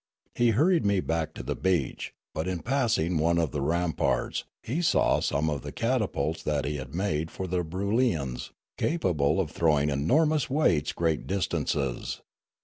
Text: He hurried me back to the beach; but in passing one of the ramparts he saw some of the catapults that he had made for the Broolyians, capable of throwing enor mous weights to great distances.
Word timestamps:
He 0.33 0.49
hurried 0.49 0.83
me 0.83 0.99
back 0.99 1.35
to 1.35 1.43
the 1.43 1.53
beach; 1.55 2.11
but 2.33 2.47
in 2.47 2.63
passing 2.63 3.19
one 3.19 3.37
of 3.37 3.51
the 3.51 3.61
ramparts 3.61 4.45
he 4.63 4.81
saw 4.81 5.19
some 5.19 5.47
of 5.47 5.61
the 5.61 5.71
catapults 5.71 6.41
that 6.41 6.65
he 6.65 6.77
had 6.77 6.95
made 6.95 7.29
for 7.29 7.45
the 7.45 7.63
Broolyians, 7.63 8.49
capable 8.79 9.39
of 9.39 9.51
throwing 9.51 9.89
enor 9.89 10.27
mous 10.27 10.49
weights 10.49 10.89
to 10.89 10.95
great 10.95 11.27
distances. 11.27 12.21